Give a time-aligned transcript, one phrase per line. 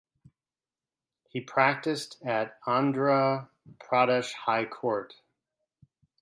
[1.29, 5.13] He practiced at Andhra Pradesh High Court.